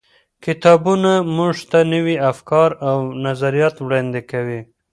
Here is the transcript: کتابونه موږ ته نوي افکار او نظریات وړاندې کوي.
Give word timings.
کتابونه 0.45 1.11
موږ 1.37 1.55
ته 1.71 1.79
نوي 1.93 2.15
افکار 2.31 2.69
او 2.89 2.97
نظریات 3.25 3.75
وړاندې 3.79 4.21
کوي. 4.31 4.59